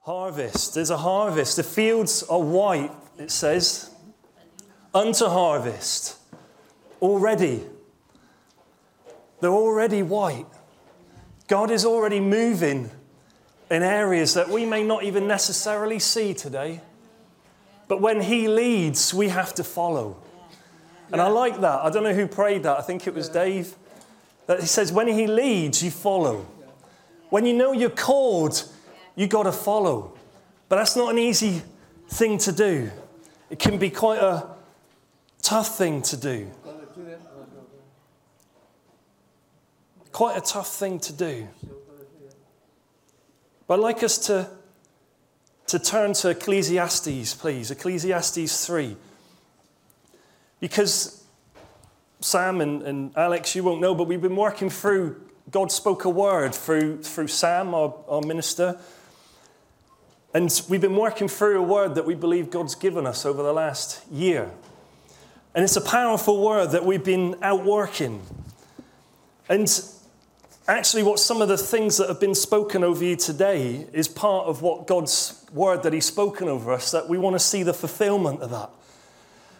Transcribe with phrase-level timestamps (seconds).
[0.00, 0.74] Harvest.
[0.74, 1.56] There's a harvest.
[1.56, 3.90] The fields are white, it says,
[4.94, 6.16] unto harvest.
[7.02, 7.64] Already.
[9.40, 10.46] They're already white.
[11.46, 12.90] God is already moving
[13.70, 16.80] in areas that we may not even necessarily see today.
[17.86, 20.16] But when He leads, we have to follow.
[21.10, 21.80] And I like that.
[21.80, 22.78] I don't know who prayed that.
[22.78, 23.74] I think it was Dave.
[24.46, 26.46] That he says, when He leads, you follow.
[27.30, 28.64] When you know you're called,
[29.18, 30.16] you got to follow.
[30.68, 31.60] But that's not an easy
[32.08, 32.88] thing to do.
[33.50, 34.46] It can be quite a
[35.42, 36.48] tough thing to do.
[40.12, 41.48] Quite a tough thing to do.
[43.66, 44.48] But I'd like us to,
[45.66, 47.72] to turn to Ecclesiastes, please.
[47.72, 48.96] Ecclesiastes 3.
[50.60, 51.24] Because
[52.20, 56.08] Sam and, and Alex, you won't know, but we've been working through, God spoke a
[56.08, 58.78] word through, through Sam, our, our minister.
[60.34, 63.52] And we've been working through a word that we believe God's given us over the
[63.52, 64.50] last year.
[65.54, 68.22] And it's a powerful word that we've been outworking.
[69.48, 69.68] And
[70.68, 74.46] actually, what some of the things that have been spoken over you today is part
[74.46, 77.72] of what God's word that He's spoken over us, that we want to see the
[77.72, 78.70] fulfillment of that.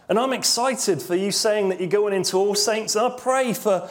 [0.07, 2.95] And I'm excited for you saying that you're going into All Saints.
[2.95, 3.89] And I pray for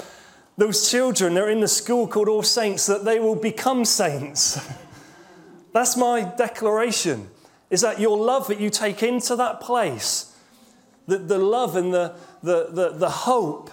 [0.57, 4.61] those children that are in the school called All Saints that they will become saints.
[5.79, 7.31] That's my declaration,
[7.71, 10.37] is that your love that you take into that place,
[11.07, 13.71] the, the love and the, the, the, the hope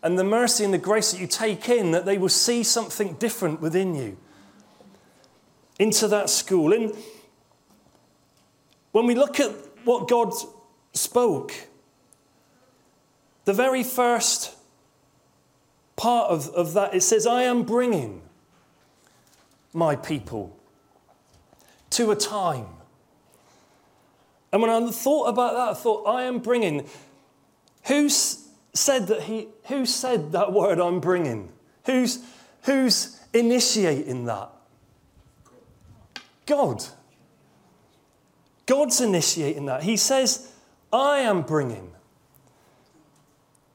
[0.00, 3.14] and the mercy and the grace that you take in, that they will see something
[3.14, 4.16] different within you
[5.80, 6.72] into that school.
[6.72, 6.94] And
[8.92, 9.50] when we look at
[9.82, 10.32] what God
[10.92, 11.52] spoke,
[13.44, 14.54] the very first
[15.96, 18.22] part of, of that, it says, I am bringing
[19.72, 20.56] my people
[21.94, 22.66] to a time.
[24.52, 26.86] And when I thought about that, I thought, I am bringing.
[27.86, 31.50] Who said that he, who said that word I'm bringing?
[31.86, 32.24] Who's,
[32.62, 34.50] who's initiating that?
[36.46, 36.84] God.
[38.66, 39.82] God's initiating that.
[39.82, 40.52] He says,
[40.92, 41.90] I am bringing.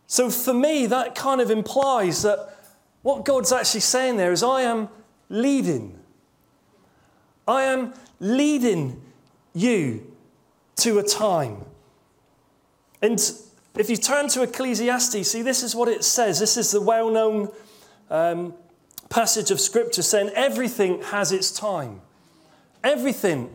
[0.08, 2.56] So for me, that kind of implies that
[3.02, 4.90] what God's actually saying there is, I am
[5.30, 5.99] leading.
[7.50, 9.02] I am leading
[9.56, 10.16] you
[10.78, 11.66] to a time.
[13.02, 13.20] And
[13.76, 16.40] if you turn to Ecclesiastes, see, this is what it says.
[16.40, 17.50] This is the well known
[18.12, 18.54] um,
[19.10, 22.02] passage of Scripture saying everything has its time.
[22.84, 23.50] Everything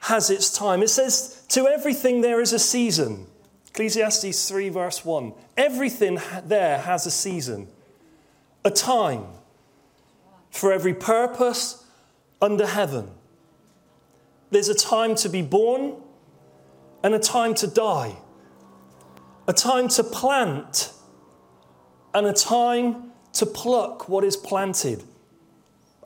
[0.00, 0.82] has its time.
[0.82, 3.26] It says, to everything there is a season.
[3.68, 5.32] Ecclesiastes 3, verse 1.
[5.56, 7.66] Everything there has a season,
[8.62, 9.24] a time
[10.50, 11.80] for every purpose
[12.40, 13.10] under heaven.
[14.50, 15.96] There's a time to be born
[17.02, 18.16] and a time to die,
[19.46, 20.92] a time to plant
[22.14, 25.04] and a time to pluck what is planted.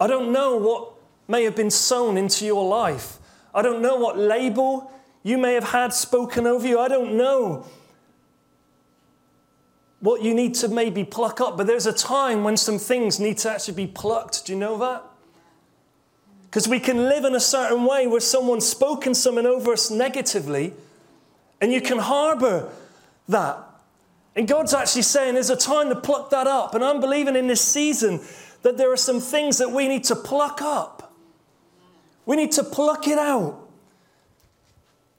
[0.00, 0.92] I don't know what
[1.28, 3.18] may have been sown into your life.
[3.54, 4.90] I don't know what label
[5.22, 6.78] you may have had spoken over you.
[6.78, 7.66] I don't know
[10.00, 13.38] what you need to maybe pluck up, but there's a time when some things need
[13.38, 14.44] to actually be plucked.
[14.44, 15.02] Do you know that?
[16.54, 20.72] Because we can live in a certain way where someone's spoken something over us negatively,
[21.60, 22.70] and you can harbor
[23.28, 23.58] that.
[24.36, 26.76] And God's actually saying there's a time to pluck that up.
[26.76, 28.20] And I'm believing in this season
[28.62, 31.12] that there are some things that we need to pluck up.
[32.24, 33.58] We need to pluck it out.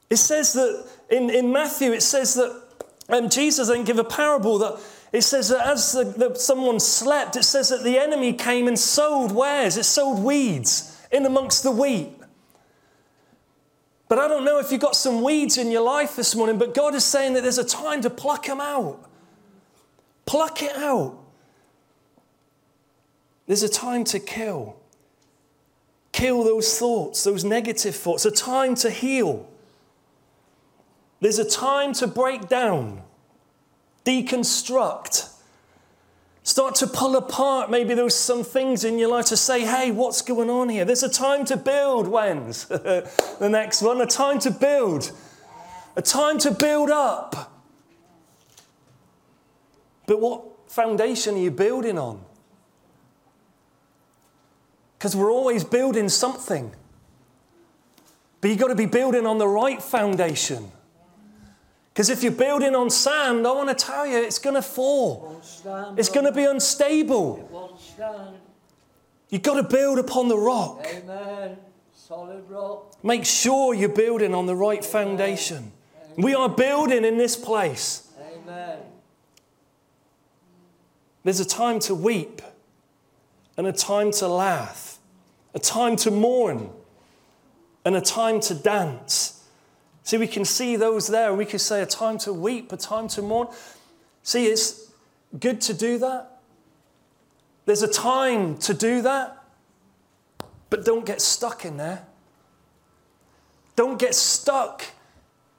[0.08, 2.62] It says that in, in Matthew, it says that
[3.10, 4.80] um, Jesus didn't give a parable that
[5.12, 8.78] it says that as the, the, someone slept, it says that the enemy came and
[8.78, 12.12] sowed wares, it sowed weeds in amongst the wheat.
[14.08, 16.74] But I don't know if you've got some weeds in your life this morning, but
[16.74, 19.08] God is saying that there's a time to pluck them out.
[20.26, 21.18] Pluck it out.
[23.46, 24.76] There's a time to kill.
[26.12, 29.48] Kill those thoughts, those negative thoughts, a time to heal.
[31.20, 33.02] There's a time to break down,
[34.04, 35.35] deconstruct,
[36.46, 40.22] Start to pull apart maybe there's some things in your life to say, hey, what's
[40.22, 40.84] going on here?
[40.84, 42.66] There's a time to build, when's?
[42.66, 45.10] the next one, a time to build,
[45.96, 47.52] a time to build up.
[50.06, 52.24] But what foundation are you building on?
[54.96, 56.70] Because we're always building something.
[58.40, 60.70] But you've got to be building on the right foundation.
[61.96, 65.40] Because if you're building on sand, I want to tell you, it's going to fall.
[65.96, 67.80] It's going to be unstable.
[69.30, 70.86] You've got to build upon the rock.
[70.94, 71.56] Amen.
[71.94, 73.02] Solid rock.
[73.02, 75.72] Make sure you're building on the right foundation.
[76.18, 78.06] We are building in this place.
[78.20, 78.80] Amen.
[81.24, 82.42] There's a time to weep
[83.56, 84.98] and a time to laugh,
[85.54, 86.68] a time to mourn
[87.86, 89.35] and a time to dance.
[90.06, 91.34] See, we can see those there.
[91.34, 93.48] We could say a time to weep, a time to mourn.
[94.22, 94.88] See, it's
[95.40, 96.38] good to do that.
[97.64, 99.42] There's a time to do that,
[100.70, 102.06] but don't get stuck in there.
[103.74, 104.84] Don't get stuck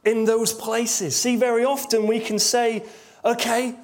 [0.06, 1.18] in those places.
[1.18, 2.86] See, very often we can say,
[3.26, 3.76] okay,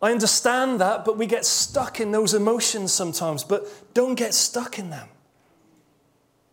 [0.00, 3.44] I understand that, but we get stuck in those emotions sometimes.
[3.44, 5.10] But don't get stuck in them.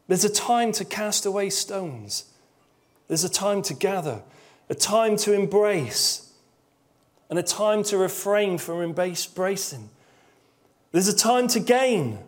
[0.09, 2.25] There's a time to cast away stones,
[3.09, 4.21] there's a time to gather,
[4.69, 6.31] a time to embrace,
[7.29, 9.89] and a time to refrain from embracing.
[10.91, 12.19] There's a time to gain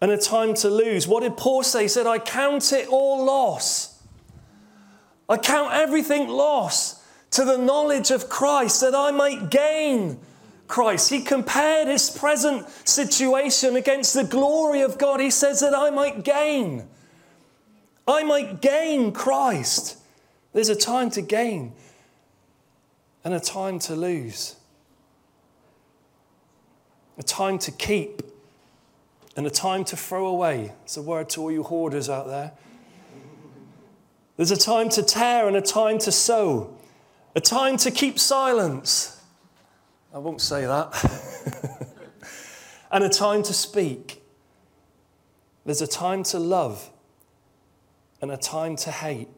[0.00, 1.08] and a time to lose.
[1.08, 1.82] What did Paul say?
[1.82, 4.02] He said, I count it all loss.
[5.28, 10.18] I count everything loss to the knowledge of Christ that I might gain
[10.68, 11.08] Christ.
[11.08, 15.20] He compared his present situation against the glory of God.
[15.20, 16.88] He says that I might gain.
[18.06, 19.98] I might gain Christ.
[20.52, 21.72] There's a time to gain
[23.24, 24.56] and a time to lose,
[27.16, 28.22] a time to keep
[29.36, 30.72] and a time to throw away.
[30.84, 32.52] It's a word to all you hoarders out there.
[34.36, 36.76] There's a time to tear and a time to sow,
[37.36, 39.20] a time to keep silence.
[40.12, 41.96] I won't say that.
[42.90, 44.22] and a time to speak.
[45.64, 46.91] There's a time to love
[48.22, 49.28] and a time to hate.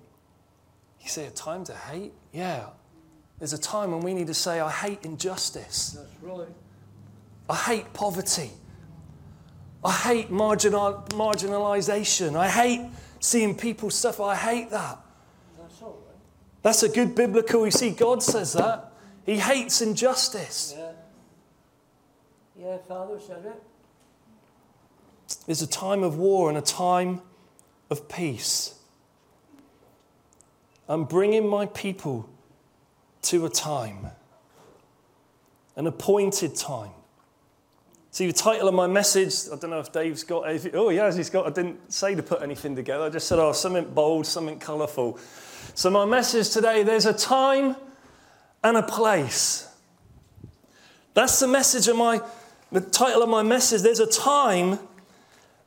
[1.01, 2.13] You say, a time to hate?
[2.33, 2.67] Yeah.
[3.39, 5.99] There's a time when we need to say, I hate injustice.
[5.99, 6.49] That's right.
[7.49, 8.51] I hate poverty.
[9.85, 12.37] I hate marginal, marginalization.
[12.37, 12.89] I hate
[13.21, 14.23] seeing people suffer.
[14.23, 14.99] I hate that.
[15.59, 16.17] That's all right.
[16.63, 17.65] That's a good biblical.
[17.65, 18.93] You see, God says that.
[19.27, 20.75] He hates injustice.
[20.77, 20.93] Yeah.
[22.57, 23.63] Yeah, Father said it.
[25.47, 27.21] There's a time of war and a time
[27.91, 28.79] of peace.
[30.89, 32.29] I'm bringing my people
[33.23, 34.07] to a time,
[35.77, 36.91] an appointed time.
[38.11, 40.45] See, the title of my message, I don't know if Dave's got,
[40.75, 43.05] oh, yeah, he's got, I didn't say to put anything together.
[43.05, 45.19] I just said, oh, something bold, something colourful.
[45.75, 47.75] So, my message today there's a time
[48.63, 49.69] and a place.
[51.15, 52.21] That's the message of my,
[52.71, 53.83] the title of my message.
[53.83, 54.79] There's a time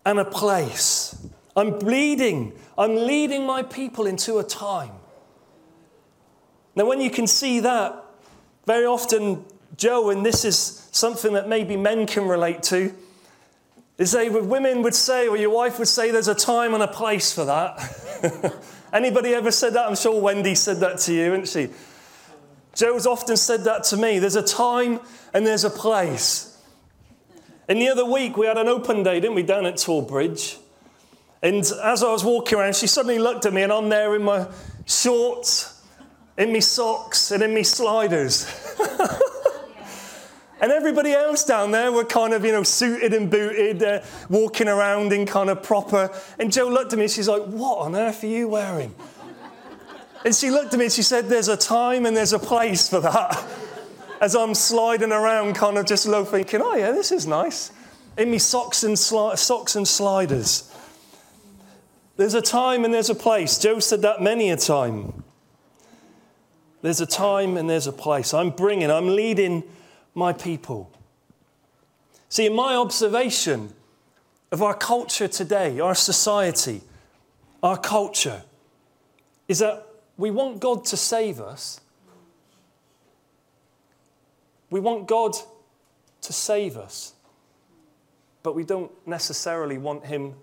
[0.06, 1.27] and a place.
[1.58, 4.92] I'm leading, I'm leading my people into a time.
[6.76, 8.06] Now, when you can see that,
[8.68, 9.44] very often,
[9.76, 12.94] Joe, and this is something that maybe men can relate to,
[13.98, 16.88] is they women would say, or your wife would say, there's a time and a
[16.88, 18.54] place for that.
[18.94, 19.88] Anybody ever said that?
[19.88, 21.74] I'm sure Wendy said that to you, isn't she?
[22.76, 24.20] Joe's often said that to me.
[24.20, 25.00] There's a time
[25.34, 26.62] and there's a place.
[27.68, 30.60] And the other week we had an open day, didn't we, down at Bridge?
[31.42, 34.24] And as I was walking around, she suddenly looked at me, and I'm there in
[34.24, 34.48] my
[34.86, 35.78] shorts
[36.38, 38.46] in my socks and in my sliders.
[40.62, 44.68] and everybody else down there were kind of, you know, suited and booted, uh, walking
[44.68, 46.12] around in kind of proper.
[46.38, 48.94] And Joe looked at me and she's like, What on earth are you wearing?
[50.26, 52.88] and she looked at me and she said, There's a time and there's a place
[52.88, 53.44] for that.
[54.22, 57.72] As I'm sliding around, kind of just low thinking, Oh, yeah, this is nice.
[58.16, 60.72] In me socks and, sli- socks and sliders.
[62.18, 63.60] There's a time and there's a place.
[63.60, 65.24] Joe said that many a time.
[66.82, 68.34] There's a time and there's a place.
[68.34, 69.64] I'm bringing, I'm leading
[70.16, 70.92] my people.
[72.30, 73.74] See, in my observation
[74.52, 76.82] of our culture today, our society,
[77.62, 78.44] our culture,
[79.48, 79.86] is that
[80.18, 81.80] we want God to save us.
[84.70, 85.36] We want God
[86.22, 87.14] to save us,
[88.44, 90.34] but we don't necessarily want Him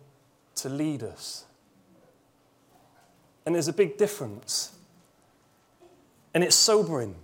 [0.57, 1.45] to lead us.
[3.47, 4.77] And there's a big difference.
[6.33, 7.15] And it's sobering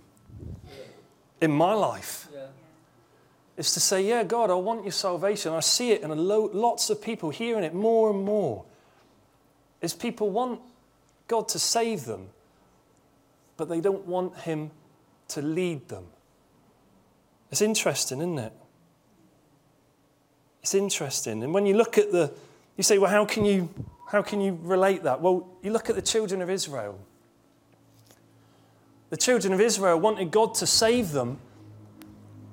[1.41, 2.27] in my life.
[2.33, 2.45] Yeah.
[3.57, 5.51] Is to say, yeah, God, I want your salvation.
[5.53, 8.63] I see it, and lots of people hearing it more and more.
[9.81, 10.61] Is people want
[11.27, 12.29] God to save them,
[13.57, 14.71] but they don't want Him
[15.29, 16.05] to lead them.
[17.51, 18.53] It's interesting, isn't it?
[20.61, 21.43] It's interesting.
[21.43, 22.31] And when you look at the,
[22.77, 23.69] you say, well, how can you,
[24.11, 25.21] how can you relate that?
[25.21, 26.99] Well, you look at the children of Israel.
[29.09, 31.39] The children of Israel wanted God to save them,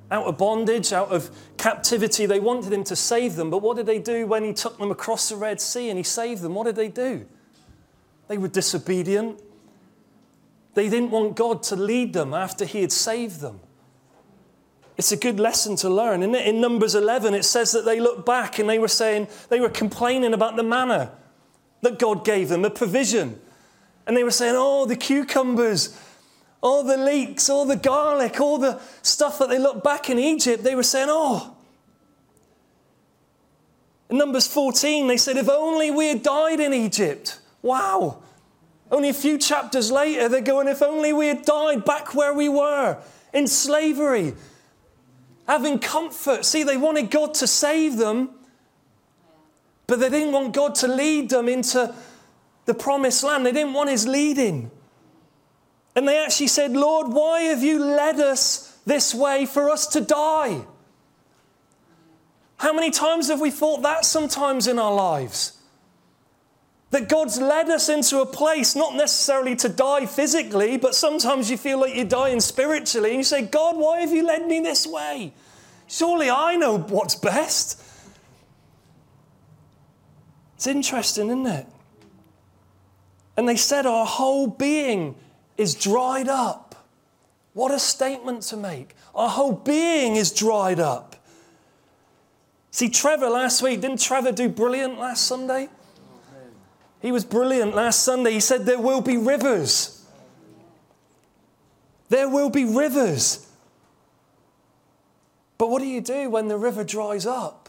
[0.08, 2.26] out of bondage, out of captivity.
[2.26, 3.50] They wanted him to save them.
[3.50, 6.04] But what did they do when he took them across the Red Sea and he
[6.04, 6.54] saved them?
[6.54, 7.26] What did they do?
[8.28, 9.42] They were disobedient.
[10.74, 13.58] They didn't want God to lead them after he had saved them.
[14.96, 16.22] It's a good lesson to learn.
[16.22, 19.58] In, in Numbers 11, it says that they looked back and they were saying, they
[19.58, 21.12] were complaining about the manna
[21.82, 23.40] that God gave them, a provision.
[24.06, 25.98] And they were saying, oh, the cucumbers,
[26.60, 30.64] all the leeks, all the garlic, all the stuff that they looked back in Egypt.
[30.64, 31.54] They were saying, oh.
[34.08, 37.38] In Numbers 14, they said, if only we had died in Egypt.
[37.60, 38.22] Wow.
[38.90, 42.48] Only a few chapters later, they're going, if only we had died back where we
[42.48, 42.96] were
[43.34, 44.34] in slavery
[45.46, 46.44] having comfort.
[46.44, 48.30] See, they wanted God to save them,
[49.88, 51.92] but they didn't want God to lead them into
[52.66, 53.44] the promised land.
[53.44, 54.70] They didn't want His leading.
[55.96, 60.02] And they actually said, Lord, why have you led us this way for us to
[60.02, 60.60] die?
[62.58, 65.56] How many times have we thought that sometimes in our lives?
[66.90, 71.56] That God's led us into a place, not necessarily to die physically, but sometimes you
[71.56, 74.86] feel like you're dying spiritually, and you say, God, why have you led me this
[74.86, 75.32] way?
[75.86, 77.82] Surely I know what's best.
[80.58, 81.66] It's interesting, isn't it?
[83.36, 85.14] And they said, Our whole being
[85.56, 86.74] is dried up.
[87.54, 88.96] What a statement to make.
[89.14, 91.14] Our whole being is dried up.
[92.72, 95.68] See, Trevor last week, didn't Trevor do brilliant last Sunday?
[97.00, 98.32] He was brilliant last Sunday.
[98.32, 100.04] He said, There will be rivers.
[102.08, 103.48] There will be rivers.
[105.56, 107.67] But what do you do when the river dries up?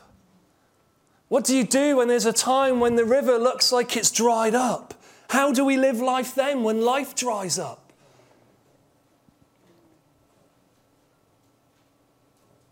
[1.29, 4.55] What do you do when there's a time when the river looks like it's dried
[4.55, 4.95] up?
[5.29, 7.89] How do we live life then when life dries up?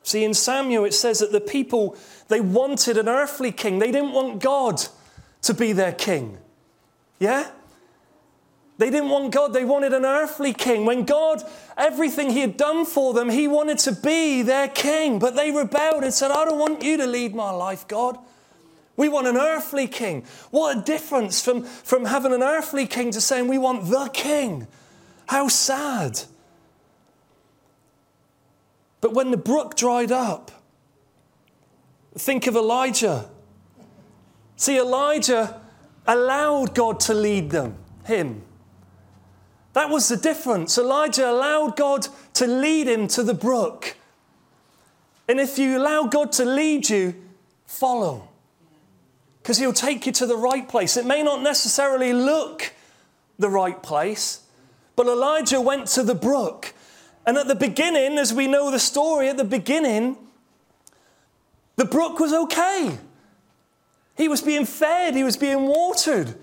[0.02, 1.96] See, in Samuel, it says that the people,
[2.30, 3.80] they wanted an earthly king.
[3.80, 4.82] They didn't want God
[5.44, 6.38] to be their king.
[7.20, 7.52] Yeah?
[8.78, 10.86] They didn't want God, they wanted an earthly king.
[10.86, 11.44] When God,
[11.78, 15.20] everything He had done for them, He wanted to be their king.
[15.20, 18.18] But they rebelled and said, I don't want you to lead my life, God.
[18.98, 20.26] We want an earthly king.
[20.50, 24.68] What a difference from, from having an earthly king to saying we want the king.
[25.28, 26.22] How sad.
[29.00, 30.52] But when the brook dried up,
[32.18, 33.30] think of Elijah.
[34.56, 35.62] See, Elijah
[36.08, 38.42] allowed God to lead them, him.
[39.74, 40.80] That was the difference.
[40.80, 43.96] Elijah allowed God to lead him to the brook.
[45.28, 47.14] And if you allow God to lead you,
[47.68, 48.30] follow.
[49.48, 50.98] Because he'll take you to the right place.
[50.98, 52.74] It may not necessarily look
[53.40, 54.42] the right place,
[54.98, 56.74] but Elijah went to the brook.
[57.26, 60.18] And at the beginning, as we know the story, at the beginning,
[61.78, 62.98] the brook was okay.
[64.18, 66.36] He was being fed, he was being watered.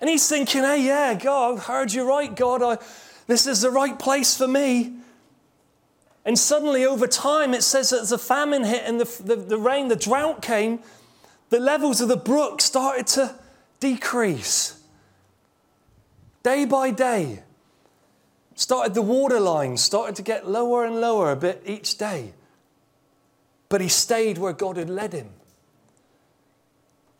[0.00, 2.62] And he's thinking, hey, yeah, God, I heard you right, God.
[2.62, 2.78] I,
[3.26, 4.92] this is the right place for me.
[6.24, 9.88] And suddenly, over time, it says that the famine hit and the, the, the rain,
[9.88, 10.78] the drought came,
[11.54, 13.32] the levels of the brook started to
[13.78, 14.76] decrease.
[16.42, 17.44] Day by day,
[18.56, 22.32] started the water line started to get lower and lower a bit each day.
[23.68, 25.28] But he stayed where God had led him.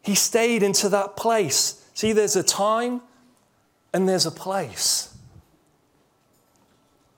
[0.03, 1.89] He stayed into that place.
[1.95, 3.03] See, there's a time
[3.93, 5.14] and there's a place.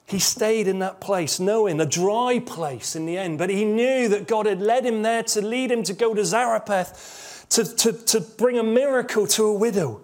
[0.06, 4.08] He stayed in that place, knowing a dry place in the end, but he knew
[4.08, 7.92] that God had led him there to lead him to go to Zarephath to, to,
[7.92, 10.00] to bring a miracle to a widow.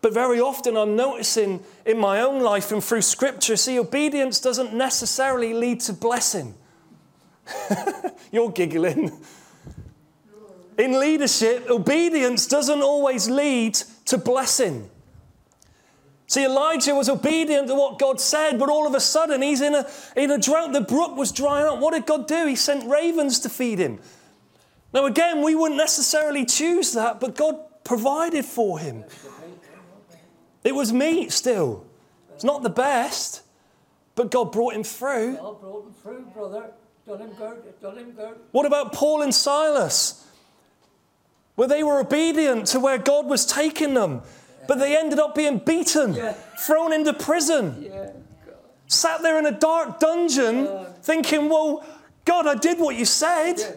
[0.00, 4.74] But very often I'm noticing in my own life and through scripture, see, obedience doesn't
[4.74, 6.54] necessarily lead to blessing.
[8.32, 9.20] You're giggling.
[10.78, 13.74] In leadership, obedience doesn't always lead
[14.06, 14.90] to blessing.
[16.28, 19.74] See, Elijah was obedient to what God said, but all of a sudden he's in
[19.74, 20.72] a, in a drought.
[20.72, 21.78] The brook was drying up.
[21.78, 22.46] What did God do?
[22.46, 24.00] He sent ravens to feed him.
[24.92, 29.04] Now, again, we wouldn't necessarily choose that, but God provided for him.
[30.64, 31.86] It was meat still.
[32.34, 33.42] It's not the best,
[34.16, 35.36] but God brought him through.
[35.36, 36.70] God brought him through, brother.
[37.06, 37.80] Done him good.
[37.80, 38.36] Done him good.
[38.50, 40.26] What about Paul and Silas?
[41.56, 44.22] where they were obedient to where God was taking them,
[44.68, 46.32] but they ended up being beaten, Yeah.
[46.58, 48.10] thrown into prison, Yeah.
[48.86, 51.84] sat there in a dark dungeon thinking, Well,
[52.24, 53.58] God, I did what you said.
[53.58, 53.70] Yeah.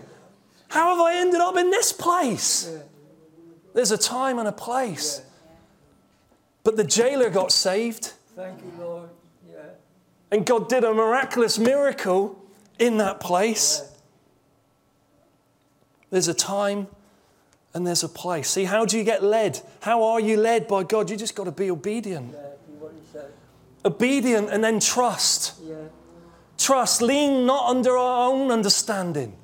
[0.70, 2.70] How have I ended up in this place?
[3.74, 5.22] There's a time and a place.
[6.64, 8.14] But the jailer got saved.
[8.36, 9.10] Thank you, Lord.
[9.48, 9.60] Yeah.
[10.32, 12.36] And God did a miraculous miracle
[12.78, 13.84] in that place.
[16.10, 16.88] There's a time
[17.74, 18.50] and there's a place.
[18.50, 19.62] See, how do you get led?
[19.82, 21.10] How are you led by God?
[21.10, 22.32] You just got to be obedient.
[22.32, 23.32] Yeah, do what he said.
[23.86, 25.60] Obedient and then trust.
[25.64, 25.76] Yeah.
[26.58, 27.02] Trust.
[27.02, 29.36] Lean not under our own understanding.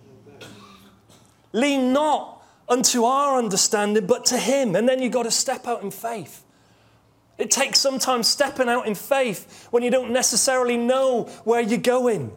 [1.53, 4.75] Lean not unto our understanding, but to Him.
[4.75, 6.43] And then you've got to step out in faith.
[7.37, 12.31] It takes sometimes stepping out in faith when you don't necessarily know where you're going.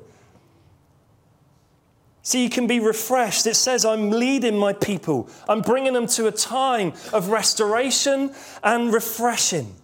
[2.28, 3.47] So you can be refreshed.
[3.47, 5.30] It says, I'm leading my people.
[5.49, 9.75] I'm bringing them to a time of restoration and refreshing.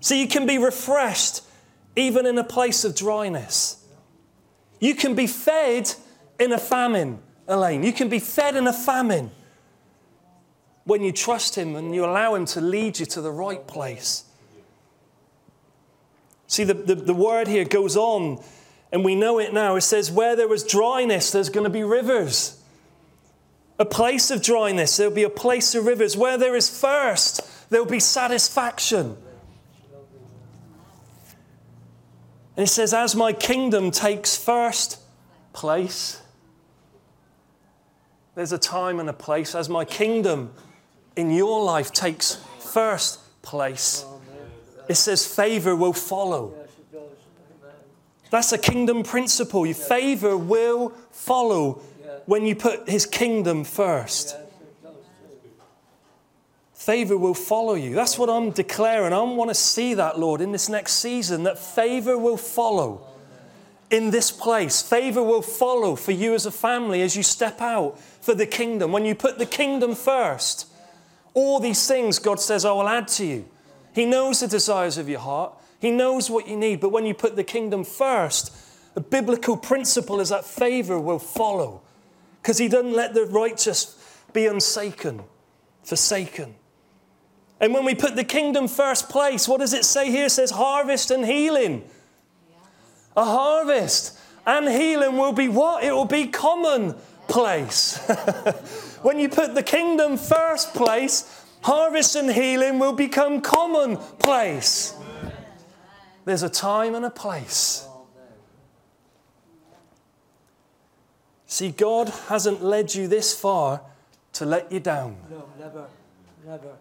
[0.00, 1.42] So you can be refreshed
[1.96, 3.84] even in a place of dryness.
[4.80, 5.92] You can be fed
[6.40, 7.82] in a famine, Elaine.
[7.82, 9.30] You can be fed in a famine
[10.84, 14.24] when you trust Him and you allow Him to lead you to the right place.
[16.46, 18.42] See, the, the, the word here goes on,
[18.94, 19.74] and we know it now.
[19.74, 22.62] It says, Where there was dryness, there's going to be rivers.
[23.76, 26.16] A place of dryness, there'll be a place of rivers.
[26.16, 29.16] Where there is thirst, there'll be satisfaction.
[32.56, 35.00] And it says, As my kingdom takes first
[35.52, 36.22] place,
[38.36, 39.56] there's a time and a place.
[39.56, 40.52] As my kingdom
[41.16, 44.04] in your life takes first place,
[44.88, 46.54] it says favor will follow.
[46.56, 47.02] Yes, it does.
[47.62, 47.74] Amen.
[48.34, 49.64] That's a kingdom principle.
[49.64, 51.74] Your favor will follow
[52.26, 54.36] when you put his kingdom first.
[56.72, 57.94] Favor will follow you.
[57.94, 59.12] That's what I'm declaring.
[59.12, 63.06] I want to see that, Lord, in this next season, that favor will follow
[63.88, 64.82] in this place.
[64.82, 68.90] Favor will follow for you as a family as you step out for the kingdom.
[68.90, 70.66] When you put the kingdom first,
[71.34, 73.44] all these things God says, I will add to you.
[73.94, 76.80] He knows the desires of your heart, He knows what you need.
[76.80, 78.56] But when you put the kingdom first,
[78.94, 81.82] the biblical principle is that favor will follow
[82.40, 83.94] because He doesn't let the righteous
[84.32, 85.22] be unsaken,
[85.82, 86.54] forsaken.
[87.60, 90.24] And when we put the kingdom first place, what does it say here?
[90.24, 91.84] It says harvest and healing.
[93.14, 95.84] A harvest and healing will be what?
[95.84, 97.98] It will be commonplace.
[99.02, 104.94] when you put the kingdom first place, harvest and healing will become commonplace.
[106.24, 107.86] There's a time and a place.
[111.46, 113.82] See, God hasn't led you this far
[114.32, 115.16] to let you down.
[115.30, 115.86] No, never,
[116.44, 116.72] never.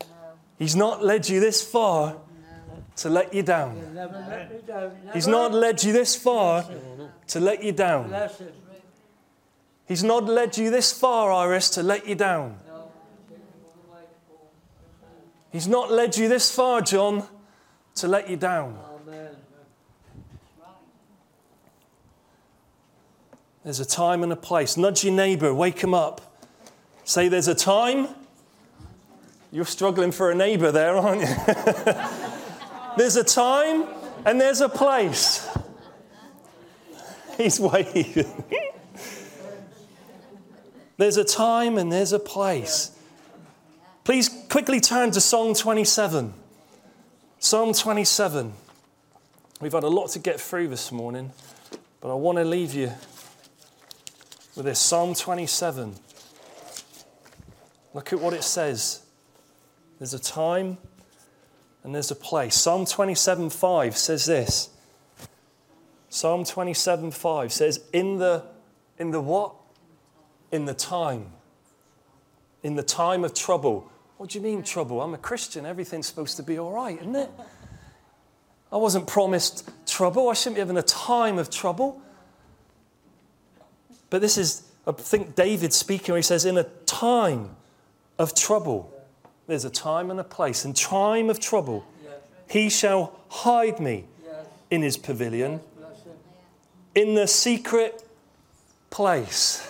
[0.00, 0.06] No.
[0.58, 2.16] He's not led you this far
[2.96, 3.94] to let you down.
[3.94, 4.92] Never let me down.
[5.04, 5.14] Never.
[5.14, 6.66] He's not led you this far
[7.28, 8.14] to let you down.
[9.86, 12.58] He's not led you this far, Iris, to let you down.
[12.68, 12.90] No.
[15.50, 17.24] He's not led you this far, John,
[17.96, 18.78] to let you down.
[19.02, 19.36] Amen.
[23.64, 24.76] There's a time and a place.
[24.76, 26.44] Nudge your neighbor, wake him up.
[27.04, 28.08] Say, There's a time.
[29.52, 31.26] You're struggling for a neighbor there, aren't you?
[32.96, 33.84] there's a time
[34.24, 35.46] and there's a place.
[37.36, 38.26] He's waiting.
[40.98, 42.96] there's a time and there's a place.
[44.04, 46.34] Please quickly turn to Psalm 27.
[47.42, 48.52] Psalm 27.
[49.62, 51.32] We've had a lot to get through this morning,
[52.02, 52.92] but I want to leave you
[54.54, 55.94] with this Psalm 27.
[57.94, 59.00] Look at what it says.
[59.98, 60.76] There's a time
[61.82, 62.56] and there's a place.
[62.56, 64.68] Psalm 27 5 says this.
[66.10, 68.44] Psalm 27 5 says, In the,
[68.98, 69.54] in the what?
[70.52, 71.28] In the time.
[72.62, 73.90] In the time of trouble.
[74.20, 75.00] What do you mean, trouble?
[75.00, 75.64] I'm a Christian.
[75.64, 77.30] Everything's supposed to be all right, isn't it?
[78.70, 80.28] I wasn't promised trouble.
[80.28, 82.02] I shouldn't be having a time of trouble.
[84.10, 87.56] But this is, I think, David speaking, he says, In a time
[88.18, 88.92] of trouble.
[89.46, 90.66] There's a time and a place.
[90.66, 91.86] In time of trouble,
[92.46, 94.04] he shall hide me
[94.70, 95.60] in his pavilion,
[96.94, 98.06] in the secret
[98.90, 99.66] place.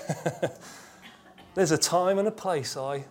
[1.54, 3.04] There's a time and a place, I.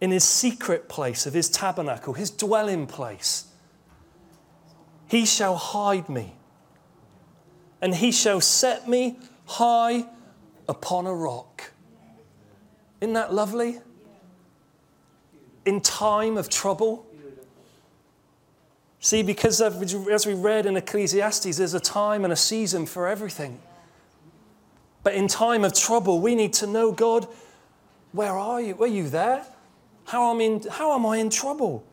[0.00, 3.46] In his secret place of his tabernacle, his dwelling place,
[5.06, 6.34] he shall hide me,
[7.80, 10.04] and he shall set me high
[10.68, 11.72] upon a rock.
[13.00, 13.78] Isn't that lovely?
[15.64, 17.06] In time of trouble.
[18.98, 23.60] See, because as we read in Ecclesiastes, there's a time and a season for everything.
[25.02, 27.28] But in time of trouble, we need to know God,
[28.12, 28.76] where are you?
[28.82, 29.44] Are you there?
[30.04, 31.84] How am, in, how am I in trouble?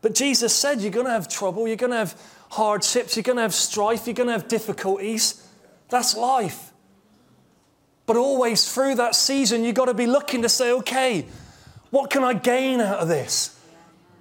[0.00, 3.36] But Jesus said you're going to have trouble, you're going to have hardships, you're going
[3.36, 5.46] to have strife, you're going to have difficulties.
[5.88, 6.72] That's life.
[8.06, 11.26] But always through that season, you've got to be looking to say, okay,
[11.90, 13.58] what can I gain out of this?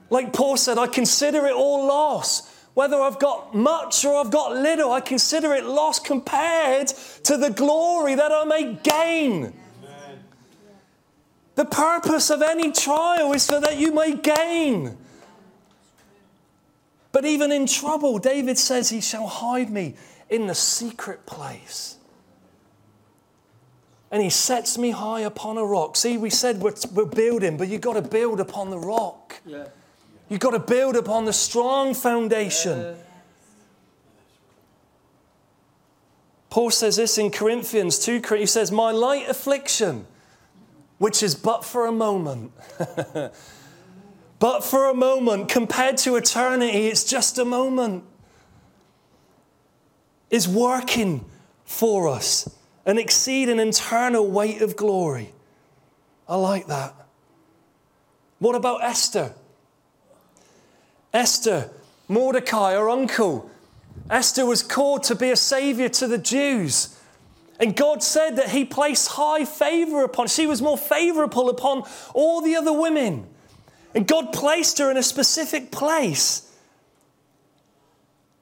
[0.10, 2.54] Like Paul said, I consider it all loss.
[2.74, 6.88] Whether I've got much or I've got little, I consider it loss compared
[7.24, 9.54] to the glory that I may gain.
[11.58, 14.96] The purpose of any trial is so that you may gain.
[17.12, 19.96] But even in trouble, David says, He shall hide me
[20.30, 21.98] in the secret place.
[24.12, 25.96] And He sets me high upon a rock.
[25.96, 29.42] See, we said we're, we're building, but you've got to build upon the rock.
[29.44, 29.66] Yeah.
[30.30, 32.98] You've got to build upon the strong foundation.
[36.52, 38.22] Paul says this in Corinthians 2.
[38.36, 40.06] He says, My light affliction
[40.98, 42.52] which is but for a moment.
[44.40, 48.04] but for a moment, compared to eternity, it's just a moment,
[50.30, 51.24] is working
[51.66, 52.50] for us
[52.86, 55.34] and exceed an eternal weight of glory.
[56.28, 56.94] I like that.
[58.40, 59.34] What about Esther?
[61.14, 61.70] Esther,
[62.08, 63.50] Mordecai, her uncle.
[64.10, 66.97] Esther was called to be a savior to the Jews.
[67.60, 70.28] And God said that He placed high favor upon.
[70.28, 73.28] She was more favorable upon all the other women.
[73.96, 76.44] And God placed her in a specific place.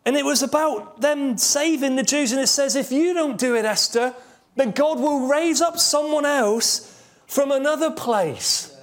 [0.05, 2.31] And it was about them saving the Jews.
[2.31, 4.13] And it says, if you don't do it, Esther,
[4.55, 6.91] then God will raise up someone else
[7.25, 8.75] from another place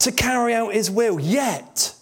[0.00, 1.18] to carry out His will.
[1.20, 1.94] Yet,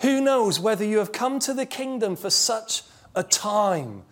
[0.00, 2.82] who knows whether you have come to the kingdom for such
[3.14, 4.02] a time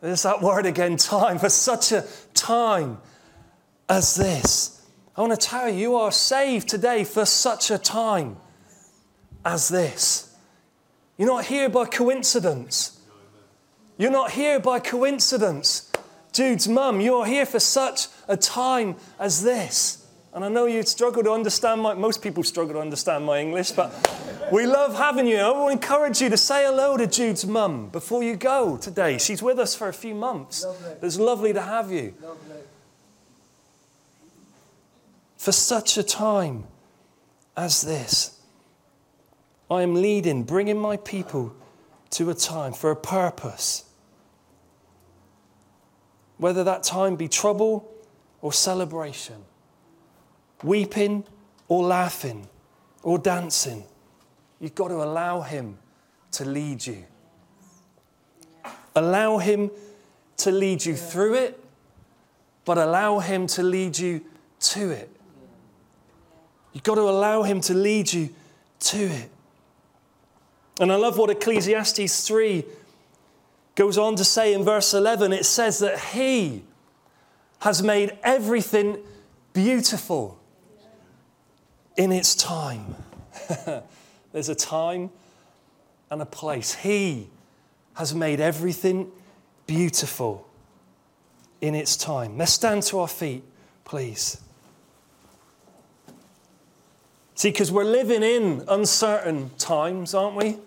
[0.00, 2.98] there's that word again, time, for such a time
[3.88, 4.86] as this.
[5.16, 8.36] I want to tell you, you are saved today for such a time
[9.44, 10.34] as this.
[11.18, 13.00] You're not here by coincidence.
[13.98, 15.92] You're not here by coincidence.
[16.32, 19.99] Jude's mum, you are here for such a time as this.
[20.32, 23.72] And I know you struggle to understand my, most people struggle to understand my English,
[23.72, 23.92] but
[24.52, 25.38] we love having you.
[25.38, 29.18] I will encourage you to say hello to Jude's mum before you go today.
[29.18, 30.64] She's with us for a few months.
[30.64, 30.92] Lovely.
[31.02, 32.14] It's lovely to have you.
[32.22, 32.56] Lovely.
[35.36, 36.64] For such a time
[37.56, 38.40] as this,
[39.68, 41.54] I am leading, bringing my people
[42.10, 43.84] to a time for a purpose.
[46.38, 47.90] Whether that time be trouble
[48.42, 49.44] or celebration
[50.62, 51.24] weeping
[51.68, 52.48] or laughing
[53.02, 53.84] or dancing.
[54.60, 55.78] You've got to allow Him
[56.32, 57.04] to lead you.
[58.94, 59.70] Allow Him
[60.38, 61.62] to lead you through it,
[62.64, 64.22] but allow Him to lead you
[64.60, 65.10] to it.
[66.72, 68.30] You've got to allow Him to lead you
[68.80, 69.30] to it.
[70.80, 72.64] And I love what Ecclesiastes 3
[73.74, 75.32] goes on to say in verse 11.
[75.32, 76.64] It says that He
[77.60, 78.98] has made everything
[79.52, 80.39] beautiful
[81.96, 82.94] in its time.
[84.32, 85.10] There's a time
[86.10, 86.74] and a place.
[86.74, 87.28] He
[87.94, 89.10] has made everything
[89.66, 90.48] beautiful
[91.60, 92.38] in its time.
[92.38, 93.44] Let's stand to our feet,
[93.84, 94.40] please.
[97.34, 100.58] See, because we're living in uncertain times, aren't we?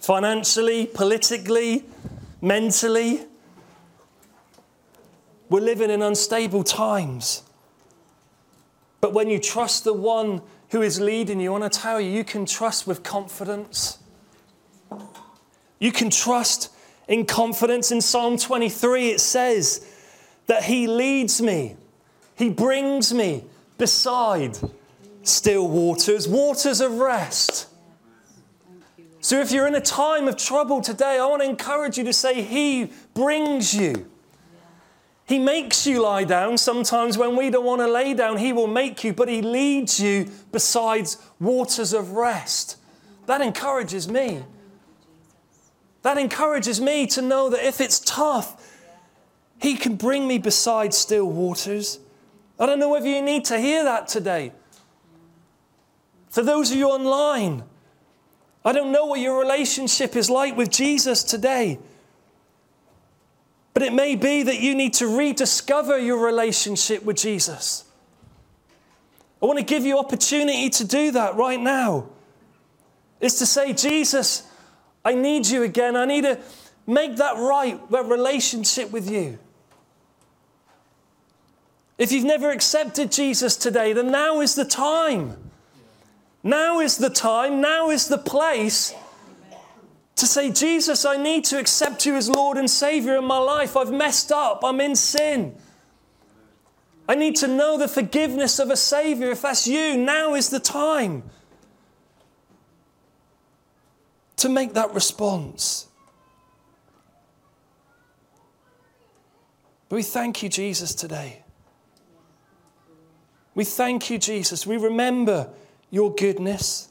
[0.00, 1.84] Financially, politically,
[2.40, 3.26] mentally.
[5.50, 7.42] We're living in unstable times.
[9.00, 12.10] But when you trust the one who is leading you, I want to tell you,
[12.10, 13.98] you can trust with confidence.
[15.78, 16.72] You can trust
[17.06, 17.90] in confidence.
[17.90, 19.86] In Psalm 23, it says
[20.46, 21.76] that He leads me,
[22.36, 23.44] He brings me
[23.78, 24.58] beside
[25.22, 27.66] still waters, waters of rest.
[29.20, 32.12] So if you're in a time of trouble today, I want to encourage you to
[32.12, 34.10] say, He brings you.
[35.28, 36.56] He makes you lie down.
[36.56, 40.00] Sometimes when we don't want to lay down, He will make you, but He leads
[40.00, 42.78] you besides waters of rest.
[43.26, 44.42] That encourages me.
[46.00, 48.66] That encourages me to know that if it's tough,
[49.60, 52.00] He can bring me beside still waters.
[52.58, 54.52] I don't know whether you need to hear that today.
[56.30, 57.64] For those of you online,
[58.64, 61.78] I don't know what your relationship is like with Jesus today.
[63.74, 67.84] But it may be that you need to rediscover your relationship with Jesus.
[69.40, 72.08] I want to give you opportunity to do that right now.
[73.20, 74.48] Is to say, Jesus,
[75.04, 75.96] I need you again.
[75.96, 76.38] I need to
[76.86, 79.38] make that right, that relationship with you.
[81.98, 85.36] If you've never accepted Jesus today, then now is the time.
[86.42, 88.94] Now is the time, now is the place
[90.18, 93.76] to say, Jesus, I need to accept you as Lord and Savior in my life.
[93.76, 95.56] I've messed up, I'm in sin.
[97.08, 99.30] I need to know the forgiveness of a Savior.
[99.30, 101.22] If that's you, now is the time
[104.36, 105.86] to make that response.
[109.88, 111.42] But we thank you, Jesus, today.
[113.54, 114.66] We thank you, Jesus.
[114.66, 115.48] We remember
[115.90, 116.88] your goodness.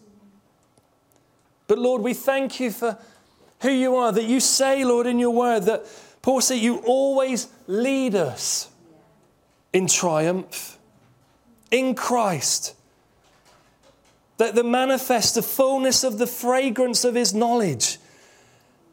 [1.68, 2.98] But Lord, we thank you for
[3.62, 5.86] who you are, that you say, Lord, in your word, that
[6.22, 8.70] Paul said you always lead us
[9.74, 10.78] in triumph
[11.72, 12.76] in Christ.
[14.38, 17.98] That the manifest the fullness of the fragrance of his knowledge,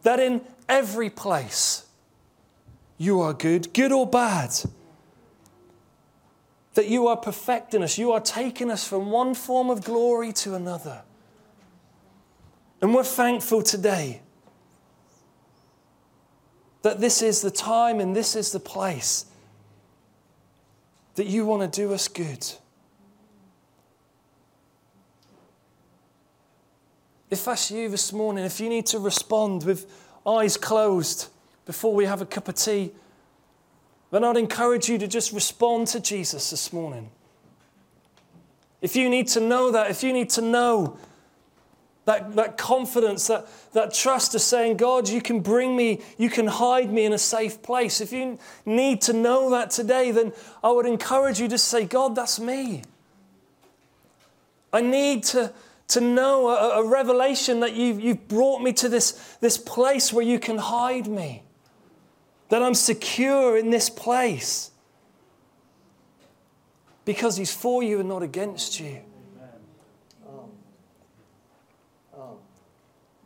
[0.02, 1.86] that in every place
[2.96, 4.50] you are good, good or bad
[6.74, 7.98] that you are perfecting us.
[7.98, 11.02] You are taking us from one form of glory to another.
[12.80, 14.20] And we're thankful today
[16.84, 19.24] that this is the time and this is the place
[21.14, 22.46] that you want to do us good.
[27.30, 29.90] If that's you this morning, if you need to respond with
[30.26, 31.28] eyes closed
[31.64, 32.92] before we have a cup of tea,
[34.10, 37.10] then I'd encourage you to just respond to Jesus this morning.
[38.82, 40.98] If you need to know that, if you need to know
[42.04, 46.46] that, that confidence, that, that trust of saying, God, you can bring me, you can
[46.46, 48.00] hide me in a safe place.
[48.00, 52.14] If you need to know that today, then I would encourage you to say, God,
[52.14, 52.82] that's me.
[54.72, 55.52] I need to,
[55.88, 60.24] to know a, a revelation that you've, you've brought me to this, this place where
[60.24, 61.42] you can hide me
[62.50, 64.70] that I'm secure in this place
[67.04, 69.00] because He's for you and not against you.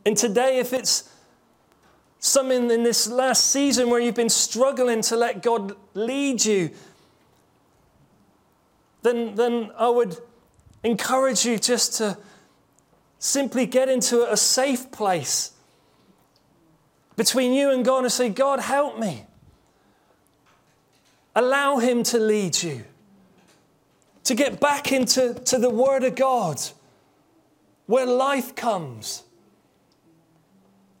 [0.09, 1.07] And today, if it's
[2.17, 6.71] something in this last season where you've been struggling to let God lead you,
[9.03, 10.17] then, then I would
[10.83, 12.17] encourage you just to
[13.19, 15.51] simply get into a safe place
[17.15, 19.27] between you and God and say, God, help me.
[21.35, 22.83] Allow Him to lead you.
[24.23, 26.59] To get back into to the Word of God
[27.85, 29.21] where life comes.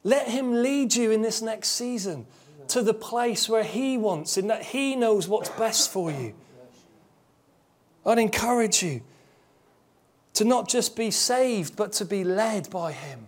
[0.03, 2.25] Let Him lead you in this next season
[2.69, 6.33] to the place where He wants, in that He knows what's best for you.
[8.05, 9.01] I'd encourage you
[10.33, 13.27] to not just be saved, but to be led by Him.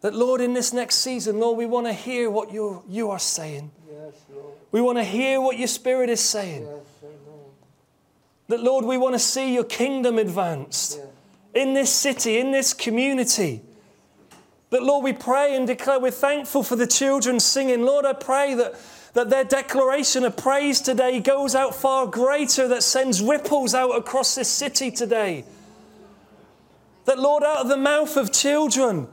[0.00, 3.18] That, Lord, in this next season, Lord, we want to hear what you you are
[3.18, 3.70] saying.
[3.86, 4.54] Yes, Lord.
[4.72, 6.62] We want to hear what your Spirit is saying.
[6.62, 7.10] Yes.
[8.48, 11.62] That, Lord, we want to see your kingdom advanced Yeah.
[11.62, 13.62] in this city, in this community.
[14.70, 17.82] That, Lord, we pray and declare we're thankful for the children singing.
[17.82, 18.74] Lord, I pray that,
[19.14, 24.36] that their declaration of praise today goes out far greater, that sends ripples out across
[24.36, 25.44] this city today.
[27.06, 29.08] That, Lord, out of the mouth of children,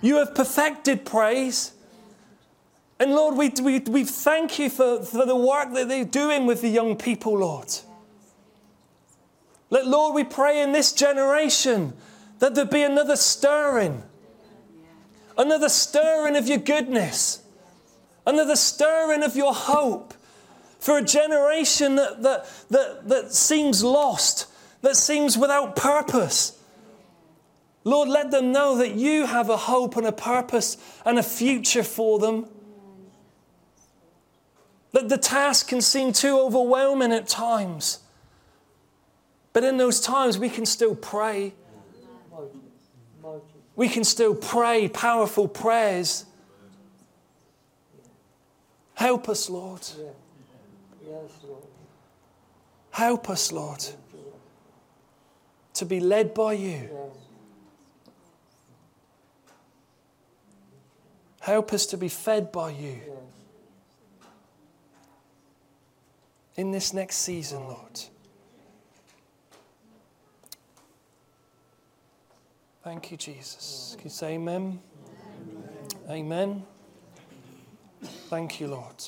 [0.00, 1.72] you have perfected praise.
[3.00, 6.60] And Lord, we, we, we thank you for, for the work that they're doing with
[6.60, 7.68] the young people, Lord.
[9.70, 11.94] Let, Lord, we pray in this generation
[12.38, 14.04] that there be another stirring,
[15.36, 17.42] another stirring of your goodness,
[18.26, 20.14] another stirring of your hope
[20.78, 24.46] for a generation that, that, that, that seems lost,
[24.82, 26.60] that seems without purpose.
[27.84, 31.82] Lord, let them know that you have a hope and a purpose and a future
[31.82, 32.46] for them.
[34.92, 37.98] That the task can seem too overwhelming at times.
[39.52, 41.54] But in those times, we can still pray.
[43.76, 46.24] We can still pray powerful prayers.
[48.94, 49.82] Help us, Lord.
[52.90, 53.84] Help us, Lord,
[55.74, 56.88] to be led by you.
[61.40, 63.00] Help us to be fed by you
[66.56, 68.00] in this next season, Lord.
[72.84, 73.94] Thank you, Jesus.
[73.96, 74.78] Can you say amen?
[76.10, 76.64] Amen.
[78.28, 79.02] Thank you, Lord.